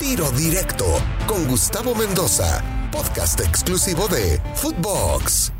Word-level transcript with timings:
Tiro 0.00 0.30
Directo 0.32 0.84
con 1.26 1.46
Gustavo 1.46 1.94
Mendoza, 1.94 2.62
podcast 2.90 3.40
exclusivo 3.40 4.08
de 4.08 4.40
Footbox. 4.54 5.52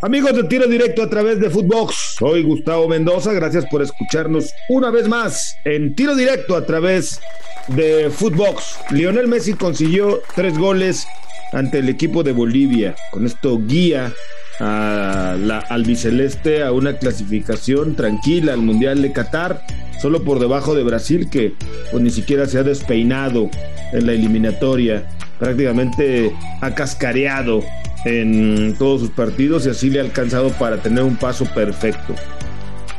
Amigos 0.00 0.34
de 0.34 0.44
Tiro 0.44 0.68
Directo 0.68 1.02
a 1.02 1.10
través 1.10 1.40
de 1.40 1.50
Footbox, 1.50 2.14
soy 2.18 2.44
Gustavo 2.44 2.88
Mendoza, 2.88 3.32
gracias 3.32 3.66
por 3.66 3.82
escucharnos 3.82 4.50
una 4.68 4.90
vez 4.90 5.08
más 5.08 5.54
en 5.64 5.94
Tiro 5.96 6.14
Directo 6.14 6.56
a 6.56 6.64
través 6.64 7.20
de 7.66 8.10
Footbox. 8.10 8.78
Lionel 8.90 9.26
Messi 9.26 9.54
consiguió 9.54 10.22
tres 10.36 10.56
goles 10.56 11.06
ante 11.52 11.78
el 11.78 11.88
equipo 11.88 12.22
de 12.22 12.32
Bolivia, 12.32 12.94
con 13.10 13.26
esto 13.26 13.58
guía 13.58 14.12
a 14.60 15.36
la 15.38 15.58
albiceleste 15.58 16.62
a 16.62 16.72
una 16.72 16.94
clasificación 16.94 17.94
tranquila 17.94 18.52
al 18.52 18.60
Mundial 18.60 19.02
de 19.02 19.12
Qatar, 19.12 19.62
solo 20.00 20.24
por 20.24 20.38
debajo 20.38 20.74
de 20.74 20.82
Brasil 20.82 21.28
que 21.30 21.54
pues, 21.90 22.02
ni 22.02 22.10
siquiera 22.10 22.46
se 22.46 22.58
ha 22.58 22.62
despeinado 22.62 23.50
en 23.92 24.06
la 24.06 24.12
eliminatoria, 24.12 25.08
prácticamente 25.38 26.32
ha 26.60 26.74
cascareado 26.74 27.62
en 28.04 28.74
todos 28.78 29.00
sus 29.00 29.10
partidos 29.10 29.66
y 29.66 29.70
así 29.70 29.90
le 29.90 30.00
ha 30.00 30.02
alcanzado 30.02 30.50
para 30.50 30.78
tener 30.78 31.04
un 31.04 31.16
paso 31.16 31.44
perfecto. 31.46 32.14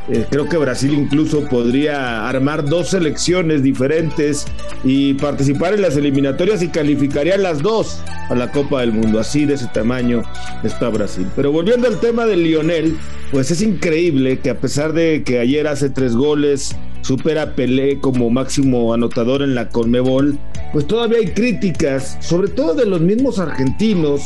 Eh, 0.08 0.26
creo 0.28 0.48
que 0.48 0.56
Brasil 0.56 0.92
incluso 0.92 1.46
podría 1.48 2.28
armar 2.28 2.64
dos 2.64 2.90
selecciones 2.90 3.62
diferentes 3.62 4.46
y 4.82 5.14
participar 5.14 5.74
en 5.74 5.82
las 5.82 5.96
eliminatorias 5.96 6.62
y 6.62 6.68
calificaría 6.68 7.36
las 7.36 7.62
dos 7.62 8.02
a 8.28 8.34
la 8.34 8.50
Copa 8.50 8.80
del 8.80 8.92
Mundo. 8.92 9.20
Así 9.20 9.44
de 9.44 9.54
ese 9.54 9.68
tamaño 9.68 10.22
está 10.64 10.88
Brasil. 10.88 11.26
Pero 11.36 11.52
volviendo 11.52 11.86
al 11.86 12.00
tema 12.00 12.26
de 12.26 12.36
Lionel, 12.36 12.96
pues 13.30 13.50
es 13.50 13.62
increíble 13.62 14.40
que 14.40 14.50
a 14.50 14.58
pesar 14.58 14.92
de 14.92 15.22
que 15.24 15.38
ayer 15.38 15.66
hace 15.66 15.90
tres 15.90 16.16
goles, 16.16 16.76
supera 17.02 17.42
a 17.42 17.54
Pelé 17.54 18.00
como 18.00 18.30
máximo 18.30 18.92
anotador 18.92 19.42
en 19.42 19.54
la 19.54 19.68
Conmebol, 19.68 20.38
pues 20.72 20.86
todavía 20.86 21.18
hay 21.18 21.28
críticas, 21.28 22.16
sobre 22.20 22.48
todo 22.48 22.74
de 22.74 22.86
los 22.86 23.00
mismos 23.00 23.38
argentinos, 23.38 24.22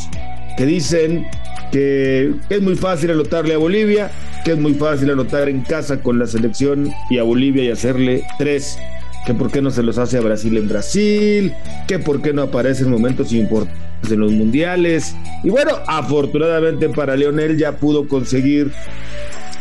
que 0.57 0.67
dicen 0.67 1.27
que 1.73 2.33
es 2.49 2.63
muy 2.63 2.77
fácil 2.77 3.11
anotarle 3.11 3.55
a 3.55 3.59
Bolivia, 3.59 4.11
que 4.45 4.53
es 4.53 4.59
muy 4.59 4.75
fácil 4.75 5.11
anotar 5.11 5.49
en 5.49 5.63
casa 5.63 6.01
con 6.01 6.19
la 6.19 6.27
selección 6.27 6.93
y 7.11 7.19
a 7.19 7.23
Bolivia 7.23 7.65
y 7.65 7.71
hacerle 7.71 8.25
tres, 8.39 8.79
que 9.27 9.35
por 9.35 9.51
qué 9.51 9.63
no 9.63 9.71
se 9.71 9.83
los 9.83 9.99
hace 9.99 10.19
a 10.19 10.21
Brasil 10.21 10.57
en 10.57 10.69
Brasil, 10.69 11.53
que 11.89 11.99
por 11.99 12.23
qué 12.23 12.33
no 12.33 12.43
aparece 12.43 12.85
en 12.85 12.91
momentos 12.91 13.33
importantes 13.33 14.13
en 14.13 14.21
los 14.21 14.33
mundiales. 14.33 15.17
Y 15.43 15.51
bueno, 15.51 15.73
afortunadamente 15.87 16.89
para 16.91 17.17
Leonel 17.17 17.57
ya 17.57 17.73
pudo 17.73 18.07
conseguir 18.07 18.71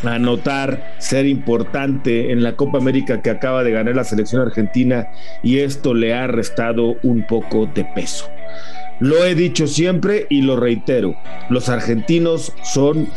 anotar, 0.04 0.94
ser 0.98 1.26
importante 1.26 2.30
en 2.30 2.42
la 2.42 2.56
Copa 2.56 2.78
América 2.78 3.22
que 3.22 3.30
acaba 3.30 3.64
de 3.64 3.70
ganar 3.70 3.96
la 3.96 4.04
selección 4.04 4.42
argentina 4.42 5.08
y 5.42 5.60
esto 5.60 5.94
le 5.94 6.14
ha 6.14 6.26
restado 6.26 6.96
un 7.02 7.26
poco 7.26 7.66
de 7.74 7.84
peso. 7.84 8.33
Lo 9.00 9.24
he 9.24 9.34
dicho 9.34 9.66
siempre 9.66 10.26
y 10.30 10.42
lo 10.42 10.56
reitero, 10.56 11.16
los 11.50 11.68
argentinos 11.68 12.52
son 12.62 13.08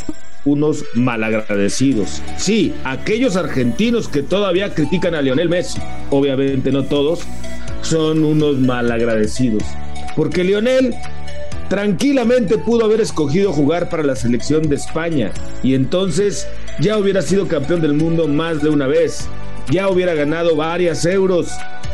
unos 0.46 0.86
malagradecidos. 0.96 2.22
Sí, 2.38 2.74
aquellos 2.84 3.36
argentinos 3.36 4.08
que 4.08 4.24
todavía 4.24 4.74
critican 4.74 5.14
a 5.14 5.22
Lionel 5.22 5.50
Messi, 5.50 5.80
obviamente 6.10 6.72
no 6.72 6.84
todos, 6.84 7.28
son 7.82 8.24
unos 8.24 8.58
malagradecidos. 8.58 9.64
Porque 10.16 10.44
Lionel 10.44 10.96
tranquilamente 11.70 12.58
pudo 12.58 12.86
haber 12.86 13.02
escogido 13.02 13.52
jugar 13.52 13.90
para 13.90 14.04
la 14.04 14.16
selección 14.16 14.70
de 14.70 14.78
España 14.78 15.32
y 15.64 15.74
entonces 15.74 16.48
ya 16.80 16.98
hubiera 16.98 17.22
sido 17.22 17.48
campeón 17.48 17.82
del 17.82 17.94
mundo 17.94 18.28
más 18.28 18.62
de 18.62 18.70
una 18.70 18.88
vez, 18.88 19.28
ya 19.70 19.90
hubiera 19.90 20.14
ganado 20.14 20.56
varias 20.56 21.06
euros 21.06 21.50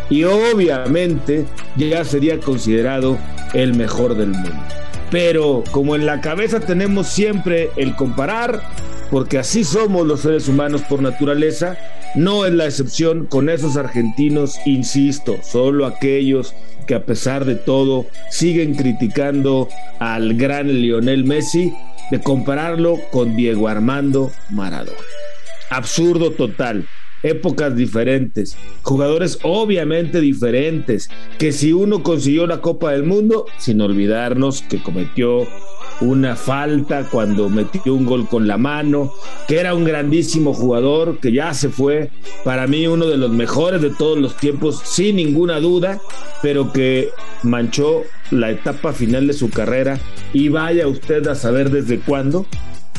y 0.09 0.23
obviamente 0.25 1.45
ya 1.75 2.05
sería 2.05 2.39
considerado 2.39 3.17
el 3.53 3.75
mejor 3.75 4.15
del 4.15 4.29
mundo. 4.29 4.63
Pero 5.11 5.63
como 5.71 5.95
en 5.95 6.05
la 6.05 6.21
cabeza 6.21 6.59
tenemos 6.59 7.07
siempre 7.07 7.69
el 7.75 7.95
comparar, 7.95 8.61
porque 9.11 9.37
así 9.37 9.63
somos 9.63 10.07
los 10.07 10.21
seres 10.21 10.47
humanos 10.47 10.81
por 10.89 11.01
naturaleza, 11.01 11.77
no 12.15 12.45
es 12.45 12.53
la 12.53 12.65
excepción 12.65 13.25
con 13.25 13.49
esos 13.49 13.77
argentinos, 13.77 14.57
insisto, 14.65 15.37
solo 15.43 15.85
aquellos 15.85 16.55
que 16.87 16.95
a 16.95 17.05
pesar 17.05 17.45
de 17.45 17.55
todo 17.55 18.07
siguen 18.29 18.75
criticando 18.75 19.69
al 19.99 20.33
gran 20.35 20.67
Lionel 20.67 21.23
Messi, 21.23 21.73
de 22.11 22.19
compararlo 22.19 22.99
con 23.11 23.35
Diego 23.35 23.67
Armando 23.67 24.31
Maradona. 24.49 24.97
Absurdo 25.69 26.31
total 26.31 26.87
épocas 27.23 27.75
diferentes, 27.75 28.57
jugadores 28.83 29.39
obviamente 29.43 30.21
diferentes, 30.21 31.09
que 31.39 31.51
si 31.51 31.73
uno 31.73 32.03
consiguió 32.03 32.45
la 32.45 32.61
Copa 32.61 32.91
del 32.91 33.03
Mundo, 33.03 33.45
sin 33.57 33.81
olvidarnos 33.81 34.61
que 34.61 34.83
cometió 34.83 35.47
una 36.01 36.35
falta 36.35 37.07
cuando 37.09 37.49
metió 37.49 37.93
un 37.93 38.05
gol 38.05 38.27
con 38.27 38.47
la 38.47 38.57
mano, 38.57 39.13
que 39.47 39.59
era 39.59 39.73
un 39.73 39.85
grandísimo 39.85 40.53
jugador, 40.53 41.19
que 41.19 41.31
ya 41.31 41.53
se 41.53 41.69
fue, 41.69 42.09
para 42.43 42.67
mí 42.67 42.87
uno 42.87 43.05
de 43.07 43.17
los 43.17 43.31
mejores 43.31 43.81
de 43.81 43.89
todos 43.89 44.17
los 44.17 44.35
tiempos, 44.37 44.81
sin 44.83 45.15
ninguna 45.15 45.59
duda, 45.59 46.01
pero 46.41 46.73
que 46.73 47.09
manchó 47.43 48.03
la 48.31 48.51
etapa 48.51 48.93
final 48.93 49.27
de 49.27 49.33
su 49.33 49.49
carrera. 49.49 49.99
Y 50.33 50.49
vaya 50.49 50.87
usted 50.87 51.25
a 51.27 51.35
saber 51.35 51.69
desde 51.69 51.99
cuándo, 51.99 52.45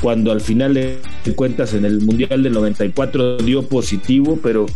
cuando 0.00 0.32
al 0.32 0.40
final 0.40 0.74
de 0.74 1.00
cuentas 1.34 1.74
en 1.74 1.84
el 1.84 2.00
Mundial 2.00 2.42
del 2.42 2.52
94 2.52 3.38
dio 3.38 3.66
positivo, 3.66 4.38
pero 4.42 4.66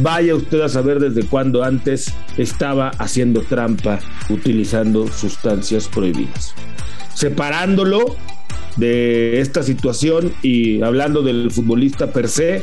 vaya 0.00 0.34
usted 0.34 0.60
a 0.60 0.68
saber 0.68 1.00
desde 1.00 1.28
cuándo 1.28 1.64
antes 1.64 2.12
estaba 2.36 2.90
haciendo 2.98 3.40
trampa 3.42 3.98
utilizando 4.28 5.08
sustancias 5.08 5.88
prohibidas. 5.88 6.54
Separándolo 7.14 8.16
de 8.76 9.40
esta 9.40 9.62
situación 9.62 10.32
y 10.42 10.82
hablando 10.82 11.22
del 11.22 11.50
futbolista 11.50 12.12
per 12.12 12.28
se, 12.28 12.62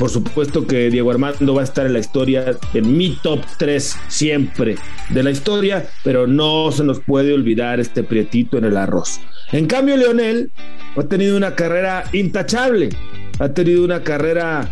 por 0.00 0.08
supuesto 0.08 0.66
que 0.66 0.88
Diego 0.88 1.10
Armando 1.10 1.54
va 1.54 1.60
a 1.60 1.64
estar 1.64 1.84
en 1.84 1.92
la 1.92 1.98
historia, 1.98 2.56
en 2.72 2.96
mi 2.96 3.18
top 3.22 3.40
3 3.58 3.98
siempre 4.08 4.76
de 5.10 5.22
la 5.22 5.30
historia, 5.30 5.90
pero 6.02 6.26
no 6.26 6.72
se 6.72 6.84
nos 6.84 7.00
puede 7.00 7.34
olvidar 7.34 7.80
este 7.80 8.02
prietito 8.02 8.56
en 8.56 8.64
el 8.64 8.78
arroz. 8.78 9.20
En 9.52 9.66
cambio, 9.66 9.98
Leonel 9.98 10.50
ha 10.96 11.02
tenido 11.02 11.36
una 11.36 11.54
carrera 11.54 12.04
intachable, 12.14 12.88
ha 13.40 13.50
tenido 13.50 13.84
una 13.84 14.02
carrera 14.02 14.70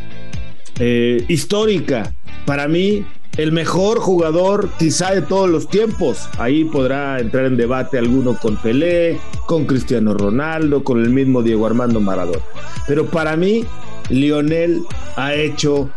eh, 0.81 1.22
histórica. 1.28 2.15
Para 2.47 2.67
mí, 2.67 3.05
el 3.37 3.53
mejor 3.53 3.99
jugador 3.99 4.71
quizá 4.78 5.15
de 5.15 5.21
todos 5.21 5.50
los 5.50 5.69
tiempos. 5.69 6.27
Ahí 6.38 6.65
podrá 6.65 7.21
entrar 7.21 7.44
en 7.44 7.59
debate 7.59 7.99
alguno 7.99 8.34
con 8.41 8.56
Pelé, 8.56 9.21
con 9.47 9.67
Cristiano 9.67 10.15
Ronaldo, 10.15 10.83
con 10.83 11.03
el 11.03 11.11
mismo 11.11 11.43
Diego 11.43 11.67
Armando 11.67 12.00
Maradona. 12.00 12.41
Pero 12.87 13.05
para 13.05 13.37
mí, 13.37 13.67
Lionel 14.11 14.83
ha 15.17 15.35
hecho 15.35 15.91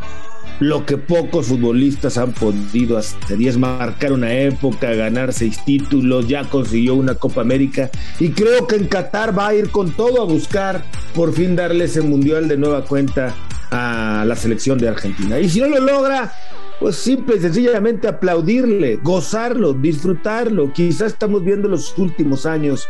lo 0.60 0.86
que 0.86 0.98
pocos 0.98 1.48
futbolistas 1.48 2.20
han 2.20 2.34
podido 2.34 2.98
hacer 2.98 3.42
y 3.42 3.48
es 3.48 3.58
marcar 3.58 4.14
una 4.14 4.32
época, 4.32 4.94
ganar 4.94 5.34
seis 5.34 5.64
títulos, 5.66 6.28
ya 6.28 6.44
consiguió 6.44 6.94
una 6.94 7.16
Copa 7.16 7.42
América 7.42 7.90
y 8.20 8.30
creo 8.30 8.68
que 8.68 8.76
en 8.76 8.88
Qatar 8.88 9.38
va 9.38 9.48
a 9.48 9.56
ir 9.56 9.72
con 9.72 9.92
todo 9.92 10.22
a 10.22 10.26
buscar 10.26 10.84
por 11.16 11.34
fin 11.34 11.56
darle 11.56 11.86
ese 11.86 12.02
mundial 12.02 12.48
de 12.48 12.58
nueva 12.58 12.86
cuenta 12.86 13.36
a 13.72 14.24
la 14.28 14.36
selección 14.36 14.78
de 14.78 14.90
Argentina. 14.90 15.40
Y 15.40 15.50
si 15.50 15.62
no 15.62 15.68
lo 15.68 15.80
logra, 15.80 16.32
pues 16.80 16.96
simple 16.96 17.38
y 17.38 17.40
sencillamente 17.40 18.08
aplaudirle, 18.08 18.98
gozarlo, 18.98 19.74
disfrutarlo. 19.74 20.72
Quizás 20.74 21.14
estamos 21.14 21.44
viendo 21.44 21.70
los 21.70 21.98
últimos 21.98 22.46
años 22.46 22.88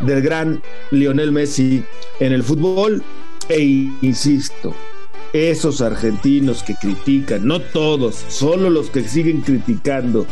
del 0.00 0.20
gran 0.20 0.60
Lionel 0.90 1.32
Messi 1.32 1.84
en 2.20 2.32
el 2.32 2.42
fútbol 2.42 3.02
e 3.48 3.90
insisto, 4.02 4.74
esos 5.32 5.80
argentinos 5.80 6.62
que 6.62 6.74
critican, 6.76 7.46
no 7.46 7.60
todos, 7.60 8.14
solo 8.28 8.70
los 8.70 8.90
que 8.90 9.02
siguen 9.02 9.40
criticando 9.40 10.26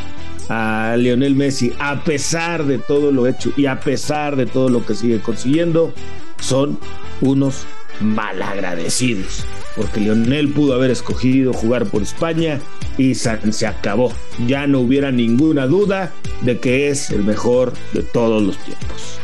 a 0.49 0.95
Lionel 0.97 1.35
Messi, 1.35 1.73
a 1.79 2.05
pesar 2.05 2.65
de 2.65 2.79
todo 2.79 3.11
lo 3.11 3.27
hecho 3.27 3.53
y 3.57 3.67
a 3.67 3.81
pesar 3.81 4.37
de 4.37 4.47
todo 4.47 4.69
lo 4.69 4.85
que 4.87 4.95
sigue 4.95 5.21
consiguiendo, 5.21 5.93
son 6.41 6.79
unos 7.21 7.65
malagradecidos. 8.01 9.45
Porque 9.77 10.01
Lionel 10.01 10.53
pudo 10.53 10.75
haber 10.75 10.91
escogido 10.91 11.53
jugar 11.53 11.87
por 11.87 12.03
España 12.03 12.61
y 12.99 13.15
se 13.15 13.67
acabó. 13.67 14.13
Ya 14.47 14.67
no 14.67 14.81
hubiera 14.81 15.11
ninguna 15.11 15.67
duda 15.67 16.13
de 16.43 16.59
que 16.59 16.89
es 16.89 17.11
el 17.11 17.25
mejor 17.25 17.73
de 17.93 18.03
todos 18.03 18.43
los 18.43 18.59
tiempos. 18.59 19.19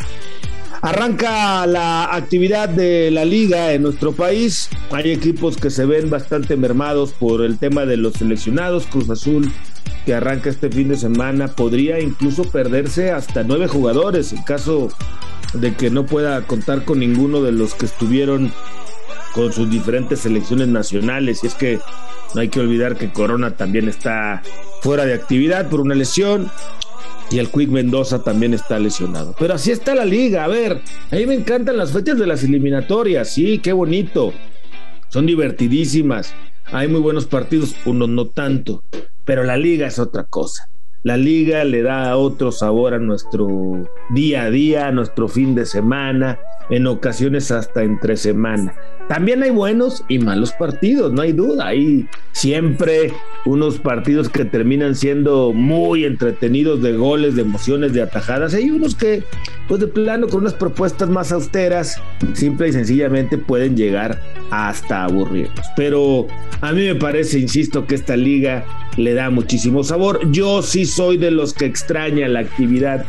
Arranca 0.80 1.66
la 1.66 2.14
actividad 2.14 2.68
de 2.68 3.10
la 3.10 3.24
liga 3.24 3.72
en 3.72 3.82
nuestro 3.82 4.12
país. 4.12 4.70
Hay 4.92 5.10
equipos 5.10 5.56
que 5.56 5.70
se 5.70 5.84
ven 5.84 6.08
bastante 6.08 6.56
mermados 6.56 7.12
por 7.12 7.42
el 7.42 7.58
tema 7.58 7.84
de 7.84 7.96
los 7.96 8.14
seleccionados. 8.14 8.86
Cruz 8.86 9.10
Azul, 9.10 9.50
que 10.06 10.14
arranca 10.14 10.50
este 10.50 10.70
fin 10.70 10.88
de 10.88 10.96
semana, 10.96 11.48
podría 11.48 11.98
incluso 11.98 12.44
perderse 12.44 13.10
hasta 13.10 13.42
nueve 13.42 13.66
jugadores 13.66 14.32
en 14.32 14.42
caso 14.44 14.88
de 15.52 15.74
que 15.74 15.90
no 15.90 16.06
pueda 16.06 16.42
contar 16.42 16.84
con 16.84 17.00
ninguno 17.00 17.42
de 17.42 17.52
los 17.52 17.74
que 17.74 17.86
estuvieron 17.86 18.52
con 19.34 19.52
sus 19.52 19.68
diferentes 19.68 20.20
selecciones 20.20 20.68
nacionales. 20.68 21.42
Y 21.42 21.48
es 21.48 21.54
que 21.54 21.80
no 22.34 22.40
hay 22.40 22.50
que 22.50 22.60
olvidar 22.60 22.96
que 22.96 23.12
Corona 23.12 23.56
también 23.56 23.88
está 23.88 24.42
fuera 24.82 25.04
de 25.06 25.14
actividad 25.14 25.68
por 25.68 25.80
una 25.80 25.96
lesión. 25.96 26.52
Y 27.30 27.38
el 27.38 27.50
Quick 27.50 27.68
Mendoza 27.68 28.22
también 28.22 28.54
está 28.54 28.78
lesionado. 28.78 29.34
Pero 29.38 29.54
así 29.54 29.70
está 29.70 29.94
la 29.94 30.04
liga. 30.04 30.44
A 30.44 30.48
ver, 30.48 30.80
a 31.10 31.16
mí 31.16 31.26
me 31.26 31.34
encantan 31.34 31.76
las 31.76 31.92
fechas 31.92 32.18
de 32.18 32.26
las 32.26 32.42
eliminatorias. 32.42 33.28
Sí, 33.28 33.58
qué 33.58 33.72
bonito. 33.72 34.32
Son 35.08 35.26
divertidísimas. 35.26 36.34
Hay 36.66 36.88
muy 36.88 37.00
buenos 37.00 37.26
partidos, 37.26 37.74
unos 37.84 38.08
no 38.08 38.26
tanto. 38.26 38.82
Pero 39.24 39.44
la 39.44 39.56
liga 39.56 39.86
es 39.86 39.98
otra 39.98 40.24
cosa. 40.24 40.68
La 41.02 41.16
liga 41.16 41.62
le 41.64 41.82
da 41.82 42.16
otro 42.16 42.50
sabor 42.50 42.92
a 42.94 42.98
nuestro 42.98 43.46
día 44.10 44.44
a 44.44 44.50
día, 44.50 44.88
a 44.88 44.92
nuestro 44.92 45.28
fin 45.28 45.54
de 45.54 45.64
semana, 45.64 46.38
en 46.70 46.86
ocasiones 46.86 47.50
hasta 47.50 47.84
entre 47.84 48.16
semana. 48.16 48.74
También 49.08 49.42
hay 49.42 49.50
buenos 49.50 50.04
y 50.08 50.18
malos 50.18 50.52
partidos, 50.52 51.12
no 51.12 51.22
hay 51.22 51.32
duda. 51.32 51.68
Hay 51.68 52.06
siempre 52.32 53.12
unos 53.46 53.78
partidos 53.78 54.28
que 54.28 54.44
terminan 54.44 54.94
siendo 54.94 55.52
muy 55.54 56.04
entretenidos 56.04 56.82
de 56.82 56.92
goles, 56.92 57.34
de 57.34 57.42
emociones, 57.42 57.94
de 57.94 58.02
atajadas. 58.02 58.52
Hay 58.52 58.70
unos 58.70 58.94
que, 58.94 59.24
pues 59.66 59.80
de 59.80 59.86
plano, 59.86 60.28
con 60.28 60.42
unas 60.42 60.54
propuestas 60.54 61.08
más 61.08 61.32
austeras, 61.32 62.00
simple 62.34 62.68
y 62.68 62.72
sencillamente 62.72 63.38
pueden 63.38 63.76
llegar 63.76 64.20
hasta 64.50 65.04
aburrirnos. 65.04 65.66
Pero 65.74 66.26
a 66.60 66.72
mí 66.72 66.86
me 66.86 66.94
parece, 66.94 67.38
insisto, 67.38 67.86
que 67.86 67.94
esta 67.94 68.16
liga 68.16 68.66
le 68.98 69.14
da 69.14 69.30
muchísimo 69.30 69.82
sabor. 69.84 70.30
Yo 70.30 70.60
sí 70.62 70.84
soy 70.84 71.16
de 71.16 71.30
los 71.30 71.54
que 71.54 71.64
extraña 71.64 72.28
la 72.28 72.40
actividad 72.40 73.06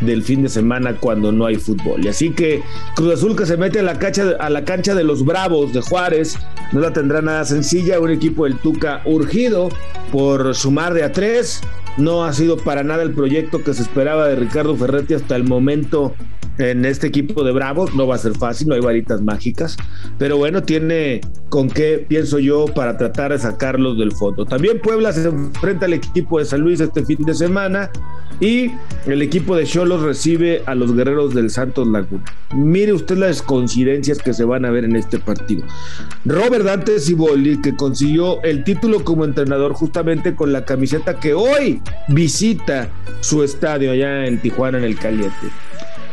del 0.00 0.22
fin 0.22 0.42
de 0.42 0.48
semana 0.48 0.96
cuando 0.96 1.32
no 1.32 1.46
hay 1.46 1.56
fútbol. 1.56 2.04
Y 2.04 2.08
así 2.08 2.30
que 2.30 2.62
Cruz 2.94 3.14
Azul 3.14 3.36
que 3.36 3.46
se 3.46 3.56
mete 3.56 3.80
a 3.80 3.82
la 3.82 3.98
cancha, 3.98 4.36
a 4.38 4.50
la 4.50 4.64
cancha 4.64 4.94
de 4.94 5.04
los 5.04 5.24
Bravos 5.24 5.35
de 5.36 5.82
Juárez 5.82 6.38
no 6.72 6.80
la 6.80 6.94
tendrá 6.94 7.20
nada 7.20 7.44
sencilla. 7.44 8.00
Un 8.00 8.10
equipo 8.10 8.44
del 8.44 8.56
Tuca 8.56 9.02
urgido 9.04 9.68
por 10.10 10.54
sumar 10.54 10.94
de 10.94 11.04
a 11.04 11.12
tres. 11.12 11.60
No 11.98 12.24
ha 12.24 12.32
sido 12.32 12.56
para 12.56 12.82
nada 12.82 13.02
el 13.02 13.12
proyecto 13.12 13.62
que 13.62 13.74
se 13.74 13.82
esperaba 13.82 14.28
de 14.28 14.36
Ricardo 14.36 14.74
Ferretti 14.74 15.12
hasta 15.12 15.36
el 15.36 15.44
momento 15.44 16.14
en 16.58 16.84
este 16.84 17.06
equipo 17.06 17.44
de 17.44 17.52
Bravos. 17.52 17.94
No 17.94 18.06
va 18.06 18.16
a 18.16 18.18
ser 18.18 18.36
fácil, 18.36 18.68
no 18.68 18.74
hay 18.74 18.80
varitas 18.80 19.22
mágicas, 19.22 19.76
pero 20.18 20.36
bueno, 20.36 20.62
tiene 20.62 21.20
con 21.48 21.68
qué, 21.68 22.04
pienso 22.06 22.38
yo, 22.38 22.66
para 22.66 22.96
tratar 22.96 23.32
de 23.32 23.38
sacarlos 23.38 23.98
del 23.98 24.12
fondo. 24.12 24.44
También 24.44 24.80
Puebla 24.80 25.12
se 25.12 25.28
enfrenta 25.28 25.86
al 25.86 25.94
equipo 25.94 26.38
de 26.38 26.44
San 26.44 26.60
Luis 26.60 26.80
este 26.80 27.04
fin 27.04 27.24
de 27.24 27.34
semana 27.34 27.90
y 28.40 28.70
el 29.06 29.22
equipo 29.22 29.56
de 29.56 29.64
Cholos 29.64 30.02
recibe 30.02 30.62
a 30.66 30.74
los 30.74 30.94
guerreros 30.94 31.34
del 31.34 31.50
Santos 31.50 31.86
Laguna. 31.86 32.24
Mire 32.54 32.92
usted 32.92 33.16
las 33.16 33.40
coincidencias 33.40 34.18
que 34.18 34.34
se 34.34 34.44
van 34.44 34.64
a 34.64 34.70
ver 34.70 34.84
en 34.84 34.96
este 34.96 35.18
partido. 35.18 35.64
Robert 36.24 36.64
Dante 36.64 36.98
Cibolli, 37.00 37.60
que 37.60 37.74
consiguió 37.76 38.42
el 38.42 38.64
título 38.64 39.04
como 39.04 39.24
entrenador 39.24 39.72
justamente 39.72 40.34
con 40.34 40.52
la 40.52 40.64
camiseta 40.64 41.18
que 41.18 41.34
hoy 41.34 41.80
visita 42.08 42.90
su 43.20 43.42
estadio 43.42 43.92
allá 43.92 44.26
en 44.26 44.40
Tijuana, 44.40 44.78
en 44.78 44.84
el 44.84 44.98
Caliente 44.98 45.46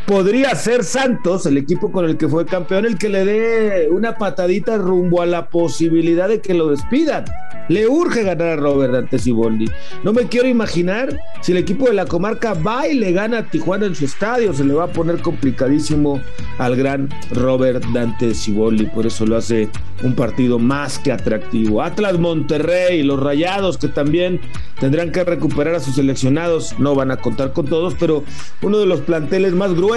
podría 0.06 0.54
ser 0.54 0.84
Santos, 0.84 1.46
el 1.46 1.56
equipo 1.56 1.90
con 1.90 2.04
el 2.04 2.16
que 2.16 2.28
fue 2.28 2.46
campeón, 2.46 2.84
el 2.84 2.98
que 2.98 3.08
le 3.08 3.24
dé 3.24 3.88
una 3.90 4.16
patadita 4.16 4.76
rumbo 4.76 5.22
a 5.22 5.26
la 5.26 5.48
posibilidad 5.48 6.28
de 6.28 6.40
que 6.40 6.54
lo 6.54 6.68
despidan. 6.68 7.24
Le 7.68 7.88
urge 7.88 8.24
ganar 8.24 8.48
a 8.48 8.56
Robert 8.56 8.92
Dante 8.92 9.18
Siboldi. 9.18 9.70
No 10.02 10.12
me 10.12 10.24
quiero 10.24 10.48
imaginar 10.48 11.18
si 11.40 11.52
el 11.52 11.58
equipo 11.58 11.86
de 11.86 11.94
la 11.94 12.04
comarca 12.04 12.52
va 12.52 12.86
y 12.86 12.92
le 12.92 13.12
gana 13.12 13.38
a 13.38 13.42
Tijuana 13.44 13.86
en 13.86 13.94
su 13.94 14.04
estadio. 14.04 14.52
Se 14.52 14.64
le 14.64 14.74
va 14.74 14.84
a 14.84 14.88
poner 14.88 15.22
complicadísimo 15.22 16.20
al 16.58 16.76
gran 16.76 17.08
Robert 17.30 17.82
Dante 17.94 18.34
Siboldi. 18.34 18.84
Por 18.86 19.06
eso 19.06 19.24
lo 19.24 19.38
hace 19.38 19.70
un 20.02 20.14
partido 20.14 20.58
más 20.58 20.98
que 20.98 21.10
atractivo. 21.10 21.80
Atlas 21.80 22.18
Monterrey, 22.18 23.02
los 23.02 23.18
Rayados 23.18 23.78
que 23.78 23.88
también 23.88 24.42
tendrán 24.78 25.10
que 25.10 25.24
recuperar 25.24 25.74
a 25.74 25.80
sus 25.80 25.94
seleccionados. 25.94 26.78
No 26.78 26.94
van 26.94 27.12
a 27.12 27.16
contar 27.16 27.54
con 27.54 27.64
todos, 27.64 27.94
pero 27.98 28.24
uno 28.60 28.76
de 28.76 28.84
los 28.84 29.00
planteles 29.00 29.54
más 29.54 29.72
gruesos 29.72 29.93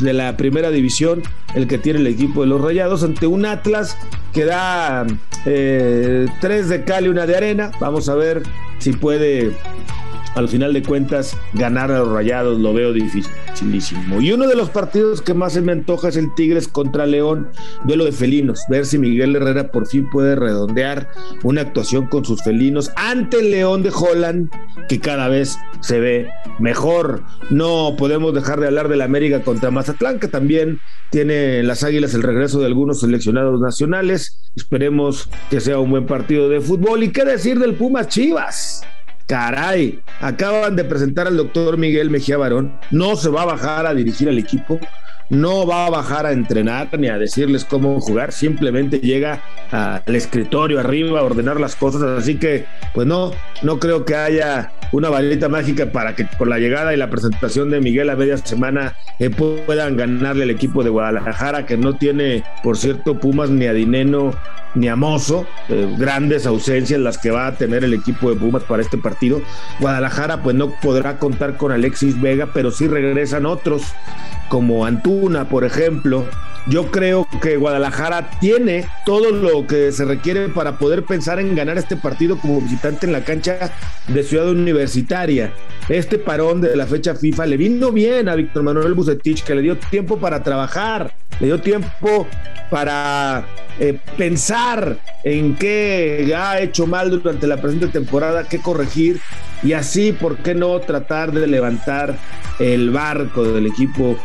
de 0.00 0.12
la 0.12 0.36
primera 0.36 0.70
división, 0.70 1.22
el 1.54 1.68
que 1.68 1.76
tiene 1.76 1.98
el 1.98 2.06
equipo 2.06 2.40
de 2.42 2.46
los 2.46 2.60
Rayados, 2.60 3.02
ante 3.02 3.26
un 3.26 3.44
Atlas 3.44 3.98
que 4.32 4.44
da 4.46 5.06
eh, 5.44 6.26
tres 6.40 6.70
de 6.70 6.84
cal 6.84 7.04
y 7.04 7.08
una 7.08 7.26
de 7.26 7.36
arena. 7.36 7.70
Vamos 7.78 8.08
a 8.08 8.14
ver 8.14 8.42
si 8.78 8.92
puede 8.92 9.52
al 10.34 10.48
final 10.48 10.72
de 10.72 10.82
cuentas 10.82 11.36
ganar 11.54 11.90
a 11.90 11.98
los 11.98 12.08
Rayados 12.08 12.58
lo 12.58 12.74
veo 12.74 12.92
dificilísimo. 12.92 14.20
Y 14.20 14.32
uno 14.32 14.46
de 14.46 14.56
los 14.56 14.70
partidos 14.70 15.22
que 15.22 15.34
más 15.34 15.54
se 15.54 15.60
me 15.60 15.72
antoja 15.72 16.08
es 16.08 16.16
el 16.16 16.34
Tigres 16.34 16.68
contra 16.68 17.06
León, 17.06 17.48
duelo 17.84 18.04
de 18.04 18.12
felinos, 18.12 18.60
ver 18.68 18.86
si 18.86 18.98
Miguel 18.98 19.36
Herrera 19.36 19.70
por 19.70 19.86
fin 19.86 20.08
puede 20.10 20.36
redondear 20.36 21.08
una 21.42 21.62
actuación 21.62 22.06
con 22.06 22.24
sus 22.24 22.42
felinos 22.42 22.90
ante 22.96 23.40
el 23.40 23.50
León 23.50 23.82
de 23.82 23.90
Holland, 23.90 24.50
que 24.88 25.00
cada 25.00 25.28
vez 25.28 25.58
se 25.80 26.00
ve 26.00 26.28
mejor. 26.58 27.22
No 27.50 27.94
podemos 27.96 28.34
dejar 28.34 28.60
de 28.60 28.66
hablar 28.66 28.88
de 28.88 28.96
la 28.96 29.04
América 29.04 29.42
contra 29.42 29.70
Mazatlán, 29.70 30.18
que 30.18 30.28
también 30.28 30.80
tiene 31.10 31.60
en 31.60 31.66
las 31.66 31.82
Águilas 31.82 32.14
el 32.14 32.22
regreso 32.22 32.60
de 32.60 32.66
algunos 32.66 33.00
seleccionados 33.00 33.60
nacionales. 33.60 34.50
Esperemos 34.56 35.28
que 35.50 35.60
sea 35.60 35.78
un 35.78 35.90
buen 35.90 36.06
partido 36.06 36.48
de 36.48 36.60
fútbol. 36.60 37.02
¿Y 37.02 37.10
qué 37.10 37.24
decir 37.24 37.58
del 37.58 37.74
Pumas 37.74 38.08
Chivas? 38.08 38.82
Caray, 39.26 40.00
acaban 40.20 40.76
de 40.76 40.84
presentar 40.84 41.26
al 41.26 41.36
doctor 41.36 41.76
Miguel 41.78 42.10
Mejía 42.10 42.36
Barón, 42.36 42.78
no 42.92 43.16
se 43.16 43.28
va 43.28 43.42
a 43.42 43.46
bajar 43.46 43.84
a 43.84 43.92
dirigir 43.92 44.28
al 44.28 44.38
equipo, 44.38 44.78
no 45.28 45.66
va 45.66 45.86
a 45.86 45.90
bajar 45.90 46.26
a 46.26 46.32
entrenar 46.32 46.88
ni 46.98 47.08
a 47.08 47.18
decirles 47.18 47.64
cómo 47.64 48.00
jugar, 48.00 48.32
simplemente 48.32 49.00
llega 49.00 49.42
al 49.70 50.14
escritorio 50.14 50.80
arriba 50.80 51.20
a 51.20 51.24
ordenar 51.24 51.60
las 51.60 51.74
cosas, 51.76 52.02
así 52.02 52.36
que 52.36 52.66
pues 52.94 53.06
no, 53.06 53.32
no 53.62 53.78
creo 53.78 54.04
que 54.04 54.14
haya 54.14 54.72
una 54.92 55.10
varita 55.10 55.48
mágica 55.48 55.86
para 55.86 56.14
que 56.14 56.26
con 56.38 56.48
la 56.48 56.58
llegada 56.58 56.94
y 56.94 56.96
la 56.96 57.10
presentación 57.10 57.70
de 57.70 57.80
Miguel 57.80 58.10
a 58.10 58.16
media 58.16 58.36
semana 58.36 58.94
eh, 59.18 59.30
puedan 59.30 59.96
ganarle 59.96 60.44
al 60.44 60.50
equipo 60.50 60.84
de 60.84 60.90
Guadalajara, 60.90 61.66
que 61.66 61.76
no 61.76 61.96
tiene, 61.96 62.44
por 62.62 62.76
cierto, 62.76 63.18
Pumas 63.18 63.50
ni 63.50 63.66
a 63.66 63.72
Dineno 63.72 64.32
ni 64.74 64.88
a 64.88 64.96
Mozo, 64.96 65.46
eh, 65.68 65.94
grandes 65.98 66.46
ausencias 66.46 67.00
las 67.00 67.18
que 67.18 67.30
va 67.30 67.46
a 67.46 67.52
tener 67.52 67.82
el 67.82 67.94
equipo 67.94 68.30
de 68.30 68.36
Pumas 68.36 68.62
para 68.62 68.82
este 68.82 68.98
partido. 68.98 69.40
Guadalajara 69.80 70.42
pues 70.42 70.54
no 70.54 70.70
podrá 70.80 71.18
contar 71.18 71.56
con 71.56 71.72
Alexis 71.72 72.20
Vega, 72.20 72.50
pero 72.52 72.70
sí 72.70 72.86
regresan 72.86 73.46
otros 73.46 73.94
como 74.48 74.86
Antuna, 75.16 75.48
por 75.48 75.64
ejemplo, 75.64 76.26
yo 76.66 76.90
creo 76.90 77.26
que 77.40 77.56
Guadalajara 77.56 78.28
tiene 78.38 78.86
todo 79.06 79.30
lo 79.30 79.66
que 79.66 79.90
se 79.90 80.04
requiere 80.04 80.48
para 80.50 80.78
poder 80.78 81.04
pensar 81.04 81.40
en 81.40 81.54
ganar 81.54 81.78
este 81.78 81.96
partido 81.96 82.38
como 82.38 82.60
visitante 82.60 83.06
en 83.06 83.12
la 83.12 83.24
cancha 83.24 83.72
de 84.08 84.22
Ciudad 84.22 84.50
Universitaria. 84.50 85.54
Este 85.88 86.18
parón 86.18 86.60
de 86.60 86.76
la 86.76 86.86
fecha 86.86 87.14
FIFA 87.14 87.46
le 87.46 87.56
vino 87.56 87.92
bien 87.92 88.28
a 88.28 88.34
Víctor 88.34 88.62
Manuel 88.62 88.92
Bucetich, 88.92 89.42
que 89.42 89.54
le 89.54 89.62
dio 89.62 89.78
tiempo 89.78 90.18
para 90.18 90.42
trabajar, 90.42 91.14
le 91.40 91.46
dio 91.46 91.60
tiempo 91.62 92.26
para 92.70 93.46
eh, 93.80 93.98
pensar 94.18 94.98
en 95.24 95.56
qué 95.56 96.34
ha 96.36 96.60
hecho 96.60 96.86
mal 96.86 97.10
durante 97.10 97.46
la 97.46 97.56
presente 97.56 97.86
temporada, 97.86 98.44
qué 98.44 98.60
corregir 98.60 99.20
y 99.62 99.72
así, 99.72 100.12
¿por 100.12 100.36
qué 100.38 100.54
no 100.54 100.78
tratar 100.80 101.32
de 101.32 101.46
levantar 101.46 102.18
el 102.58 102.90
barco 102.90 103.44
del 103.44 103.66
equipo 103.66 104.18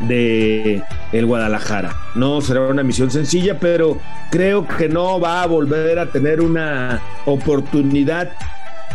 de 0.00 0.82
el 1.12 1.26
Guadalajara. 1.26 1.94
No 2.14 2.40
será 2.40 2.62
una 2.62 2.82
misión 2.82 3.10
sencilla, 3.10 3.58
pero 3.58 3.98
creo 4.30 4.66
que 4.66 4.88
no 4.88 5.20
va 5.20 5.42
a 5.42 5.46
volver 5.46 5.98
a 5.98 6.06
tener 6.06 6.40
una 6.40 7.00
oportunidad 7.26 8.32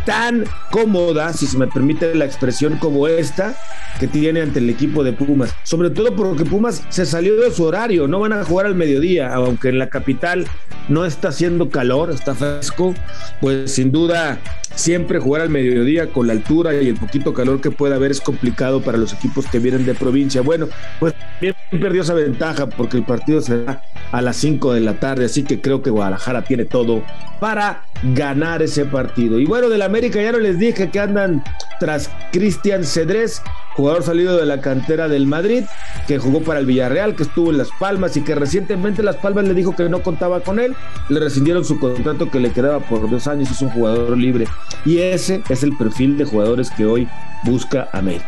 tan 0.06 0.46
cómoda, 0.72 1.34
si 1.34 1.48
se 1.48 1.58
me 1.58 1.68
permite 1.68 2.14
la 2.16 2.26
expresión 2.26 2.78
como 2.78 3.08
esta, 3.08 3.56
que 4.00 4.08
tiene 4.08 4.42
ante 4.42 4.60
el 4.60 4.70
equipo 4.70 5.04
de 5.04 5.14
Pumas. 5.14 5.54
Sobre 5.64 5.90
todo 5.90 6.16
porque 6.16 6.46
Pumas 6.46 6.84
se 6.90 7.06
salió 7.06 7.36
de 7.38 7.52
su 7.52 7.64
horario, 7.64 8.08
no 8.08 8.20
van 8.20 8.34
a 8.34 8.44
jugar 8.44 8.66
al 8.66 8.76
mediodía, 8.76 9.34
aunque 9.34 9.70
en 9.70 9.80
la 9.80 9.90
capital 9.90 10.48
no 10.88 11.06
está 11.06 11.30
haciendo 11.30 11.70
calor, 11.70 12.12
está 12.12 12.36
fresco, 12.36 12.94
pues 13.42 13.72
sin 13.72 13.92
duda 13.92 14.40
siempre 14.76 15.20
jugar 15.20 15.42
al 15.42 15.50
mediodía 15.50 16.08
con 16.12 16.28
la 16.28 16.34
altura 16.34 16.74
y 16.76 16.88
el 16.88 16.96
poquito 16.96 17.34
calor 17.34 17.60
que 17.62 17.72
pueda 17.72 17.96
haber 17.96 18.12
es 18.12 18.22
complicado 18.22 18.82
para 18.82 18.98
los 18.98 19.14
equipos 19.14 19.48
que 19.48 19.60
vienen 19.60 19.86
de 19.86 19.96
provincia. 19.96 20.42
Bueno, 20.42 20.68
pues 21.00 21.14
bien 21.42 21.56
perdió 21.72 22.02
esa 22.02 22.14
ventaja 22.14 22.68
porque 22.68 22.98
el 22.98 23.04
partido 23.04 23.42
será 23.42 23.84
a 24.12 24.22
las 24.22 24.38
5 24.38 24.74
de 24.74 24.82
la 24.82 25.00
tarde, 25.00 25.26
así 25.26 25.44
que 25.44 25.60
creo 25.60 25.82
que 25.82 25.90
Guadalajara 25.90 26.44
tiene 26.44 26.66
todo 26.66 27.04
para 27.40 27.84
ganar 28.04 28.62
ese 28.62 28.86
partido. 28.86 29.40
Y 29.40 29.46
bueno, 29.46 29.70
del 29.70 29.82
América 29.82 30.22
ya 30.22 30.32
no 30.32 30.40
les 30.40 30.58
dije 30.60 30.90
que 30.90 31.00
andan 31.00 31.44
tras 31.80 32.10
Cristian 32.32 32.84
Cedrés, 32.84 33.42
jugador 33.76 34.04
salido 34.04 34.38
de 34.38 34.46
la 34.46 34.62
cantera 34.62 35.08
del 35.08 35.28
Madrid, 35.28 35.66
que 36.08 36.18
jugó 36.18 36.42
para 36.42 36.60
el 36.60 36.66
Villarreal, 36.66 37.16
que 37.16 37.24
estuvo 37.24 37.52
en 37.52 37.58
Las 37.58 37.70
Palmas 37.80 38.16
y 38.18 38.22
que 38.22 38.36
recientemente 38.36 39.04
Las 39.04 39.18
Palmas 39.18 39.46
le 39.46 39.54
dijo 39.54 39.76
que 39.76 39.90
no 39.90 40.02
contaba 40.02 40.40
con 40.40 40.60
él, 40.60 40.76
le 41.10 41.20
rescindieron 41.20 41.66
su 41.66 41.80
contrato 41.80 42.32
que 42.32 42.40
le 42.40 42.52
quedaba 42.52 42.80
por 42.80 43.10
dos 43.10 43.28
años, 43.28 43.52
es 43.52 43.62
un 43.62 43.70
jugador 43.70 44.18
libre. 44.18 44.48
Y 44.86 45.00
ese 45.00 45.44
es 45.50 45.64
el 45.64 45.76
perfil 45.78 46.18
de 46.18 46.26
jugadores 46.26 46.72
que 46.72 46.86
hoy 46.86 47.08
busca 47.44 47.90
América. 47.92 48.26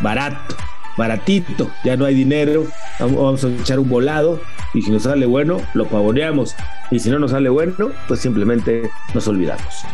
Barato, 0.00 0.56
baratito, 1.00 1.70
ya 1.82 1.96
no 1.96 2.04
hay 2.04 2.14
dinero, 2.14 2.66
vamos 2.98 3.42
a 3.42 3.48
echar 3.48 3.78
un 3.78 3.88
volado 3.88 4.38
y 4.74 4.82
si 4.82 4.90
nos 4.90 5.04
sale 5.04 5.24
bueno, 5.24 5.62
lo 5.72 5.86
pavoneamos 5.86 6.54
y 6.90 6.98
si 6.98 7.08
no 7.08 7.18
nos 7.18 7.30
sale 7.30 7.48
bueno, 7.48 7.90
pues 8.06 8.20
simplemente 8.20 8.90
nos 9.14 9.26
olvidamos. 9.26 9.86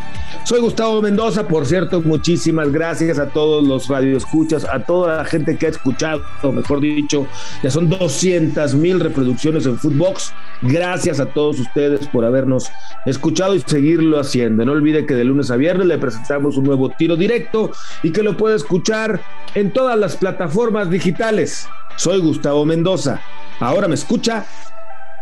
Soy 0.42 0.60
Gustavo 0.60 1.02
Mendoza, 1.02 1.46
por 1.48 1.66
cierto, 1.66 2.00
muchísimas 2.02 2.70
gracias 2.70 3.18
a 3.18 3.28
todos 3.28 3.66
los 3.66 3.88
radioescuchas, 3.88 4.64
a 4.64 4.80
toda 4.80 5.18
la 5.18 5.24
gente 5.24 5.56
que 5.56 5.66
ha 5.66 5.70
escuchado, 5.70 6.22
mejor 6.52 6.80
dicho, 6.80 7.26
ya 7.62 7.70
son 7.70 7.88
200 7.88 8.74
mil 8.74 9.00
reproducciones 9.00 9.66
en 9.66 9.76
Footbox. 9.76 10.32
Gracias 10.62 11.20
a 11.20 11.26
todos 11.26 11.58
ustedes 11.60 12.06
por 12.08 12.24
habernos 12.24 12.70
escuchado 13.06 13.54
y 13.54 13.60
seguirlo 13.60 14.20
haciendo. 14.20 14.64
No 14.64 14.72
olvide 14.72 15.04
que 15.04 15.14
de 15.14 15.24
lunes 15.24 15.50
a 15.50 15.56
viernes 15.56 15.86
le 15.86 15.98
presentamos 15.98 16.56
un 16.56 16.64
nuevo 16.64 16.90
tiro 16.90 17.16
directo 17.16 17.72
y 18.02 18.10
que 18.12 18.22
lo 18.22 18.36
puede 18.36 18.56
escuchar 18.56 19.20
en 19.54 19.72
todas 19.72 19.98
las 19.98 20.16
plataformas 20.16 20.90
digitales. 20.96 21.68
Soy 21.96 22.20
Gustavo 22.20 22.64
Mendoza. 22.64 23.20
Ahora 23.60 23.86
me 23.86 23.94
escucha, 23.94 24.46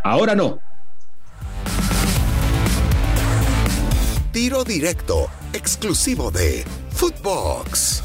ahora 0.04 0.34
no. 0.34 0.58
Tiro 4.32 4.64
directo, 4.64 5.28
exclusivo 5.52 6.30
de 6.30 6.64
Footbox. 6.90 8.02